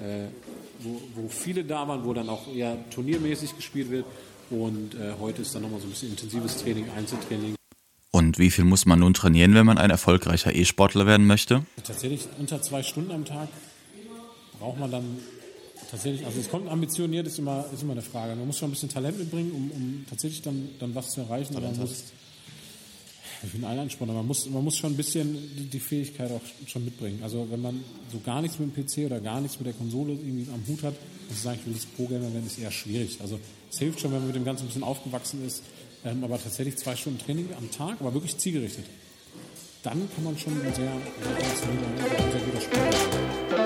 äh, 0.00 0.28
wo, 0.80 1.02
wo 1.14 1.28
viele 1.28 1.64
da 1.64 1.86
waren, 1.86 2.02
wo 2.06 2.14
dann 2.14 2.30
auch 2.30 2.48
eher 2.48 2.78
turniermäßig 2.88 3.56
gespielt 3.56 3.90
wird. 3.90 4.06
Und 4.48 4.94
äh, 4.94 5.12
heute 5.20 5.42
ist 5.42 5.54
dann 5.54 5.60
nochmal 5.60 5.80
so 5.80 5.86
ein 5.86 5.90
bisschen 5.90 6.10
intensives 6.12 6.62
Training, 6.62 6.86
Einzeltraining. 6.96 7.54
Und 8.10 8.38
wie 8.38 8.50
viel 8.50 8.64
muss 8.64 8.86
man 8.86 9.00
nun 9.00 9.12
trainieren, 9.12 9.54
wenn 9.54 9.66
man 9.66 9.76
ein 9.76 9.90
erfolgreicher 9.90 10.54
E-Sportler 10.54 11.06
werden 11.06 11.26
möchte? 11.26 11.66
Tatsächlich 11.84 12.26
unter 12.38 12.62
zwei 12.62 12.82
Stunden 12.82 13.12
am 13.12 13.26
Tag 13.26 13.48
braucht 14.58 14.80
man 14.80 14.90
dann 14.90 15.18
tatsächlich, 15.90 16.24
also 16.26 16.40
es 16.40 16.48
kommt 16.48 16.68
ambitioniert, 16.68 17.26
ist 17.26 17.38
immer, 17.38 17.66
ist 17.72 17.82
immer 17.82 17.92
eine 17.92 18.02
Frage. 18.02 18.34
Man 18.34 18.46
muss 18.46 18.58
schon 18.58 18.68
ein 18.68 18.72
bisschen 18.72 18.88
Talent 18.88 19.18
mitbringen, 19.18 19.52
um, 19.52 19.70
um 19.70 20.06
tatsächlich 20.08 20.42
dann, 20.42 20.70
dann 20.78 20.94
was 20.94 21.10
zu 21.10 21.20
erreichen. 21.20 21.56
Aber 21.56 21.68
man 21.70 21.80
muss, 21.80 22.04
ich 23.42 23.52
bin 23.52 23.64
ein 23.64 23.78
Ansporn, 23.78 24.14
man 24.14 24.26
muss, 24.26 24.48
man 24.48 24.64
muss 24.64 24.76
schon 24.76 24.92
ein 24.92 24.96
bisschen 24.96 25.34
die, 25.34 25.64
die, 25.66 25.80
Fähigkeit 25.80 26.30
auch 26.30 26.40
schon 26.66 26.84
mitbringen. 26.84 27.20
Also 27.22 27.46
wenn 27.50 27.60
man 27.60 27.84
so 28.10 28.18
gar 28.20 28.40
nichts 28.42 28.58
mit 28.58 28.74
dem 28.74 28.84
PC 28.84 29.06
oder 29.06 29.20
gar 29.20 29.40
nichts 29.40 29.58
mit 29.58 29.66
der 29.66 29.74
Konsole 29.74 30.12
irgendwie 30.12 30.46
am 30.52 30.66
Hut 30.66 30.82
hat, 30.82 30.94
muss 31.28 31.36
ich 31.36 31.42
sagen, 31.42 31.58
ich 31.60 31.66
will 31.66 31.74
das 31.74 31.86
Pro-Gamer 31.86 32.32
werden, 32.32 32.46
ist 32.46 32.58
eher 32.58 32.70
schwierig. 32.70 33.18
Also 33.20 33.38
es 33.70 33.78
hilft 33.78 34.00
schon, 34.00 34.12
wenn 34.12 34.18
man 34.18 34.28
mit 34.28 34.36
dem 34.36 34.44
Ganzen 34.44 34.64
ein 34.64 34.68
bisschen 34.68 34.84
aufgewachsen 34.84 35.44
ist, 35.46 35.62
ähm, 36.04 36.24
aber 36.24 36.42
tatsächlich 36.42 36.76
zwei 36.76 36.96
Stunden 36.96 37.18
Training 37.18 37.48
am 37.56 37.70
Tag, 37.70 38.00
aber 38.00 38.14
wirklich 38.14 38.36
zielgerichtet 38.38 38.84
dann 39.84 40.08
kann 40.14 40.24
man 40.24 40.36
schon 40.38 40.54
sehr, 40.62 40.72
sehr, 40.72 40.86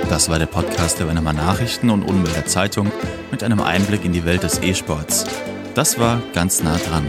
sehr 0.00 0.08
Das 0.10 0.28
war 0.28 0.40
der 0.40 0.46
Podcast 0.46 0.98
der 0.98 1.06
Wennemer 1.06 1.32
Nachrichten 1.32 1.90
und 1.90 2.02
Unwälder 2.02 2.44
Zeitung 2.44 2.90
mit 3.30 3.44
einem 3.44 3.60
Einblick 3.60 4.04
in 4.04 4.12
die 4.12 4.24
Welt 4.24 4.42
des 4.42 4.60
E-Sports. 4.60 5.26
Das 5.74 6.00
war 6.00 6.20
ganz 6.34 6.60
nah 6.64 6.76
dran. 6.76 7.06